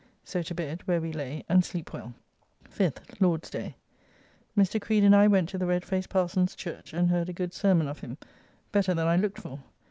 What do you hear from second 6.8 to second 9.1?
and heard a good sermon of him, better than